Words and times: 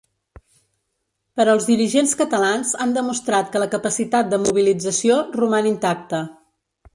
Però 1.39 1.53
els 1.57 1.67
dirigents 1.71 2.15
catalans 2.21 2.71
han 2.85 2.95
demostrat 2.95 3.51
que 3.53 3.61
la 3.65 3.69
capacitat 3.75 4.33
de 4.33 4.41
mobilització 4.47 5.21
roman 5.41 5.71
intacta. 5.75 6.25